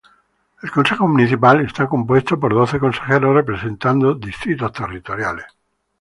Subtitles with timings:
[0.63, 5.45] El consejo municipal está compuesto por doce consejeros representando distritos territoriales.